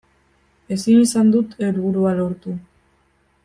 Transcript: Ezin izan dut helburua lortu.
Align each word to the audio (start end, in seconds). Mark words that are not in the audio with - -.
Ezin 0.75 1.03
izan 1.03 1.29
dut 1.35 1.53
helburua 1.67 2.15
lortu. 2.23 2.59